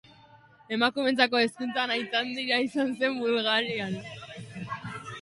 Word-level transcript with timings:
Emakumeentzako 0.77 1.41
hezkuntzan 1.43 1.95
aitzindaria 1.97 2.59
izan 2.71 2.93
zen 3.05 3.23
Bulgarian. 3.23 3.99